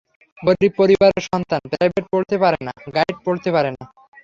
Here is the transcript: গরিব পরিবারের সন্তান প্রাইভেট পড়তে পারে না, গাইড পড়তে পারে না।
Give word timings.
গরিব 0.39 0.71
পরিবারের 0.79 1.23
সন্তান 1.29 1.61
প্রাইভেট 1.71 2.05
পড়তে 2.11 2.35
পারে 2.43 2.59
না, 2.67 2.73
গাইড 2.95 3.17
পড়তে 3.25 3.49
পারে 3.55 3.69
না। 3.71 3.83